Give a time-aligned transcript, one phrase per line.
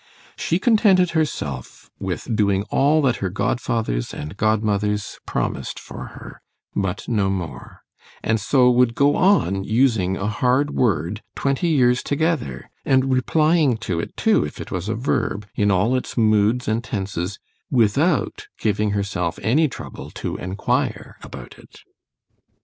[0.35, 7.29] She contented herself with doing all that her godfathers and godmothers promised for her—but no
[7.29, 7.83] more;
[8.23, 14.17] and so would go on using a hard word twenty years together—and replying to it
[14.17, 17.37] too, if it was a verb, in all its moods and tenses,
[17.69, 21.81] without giving herself any trouble to enquire about it.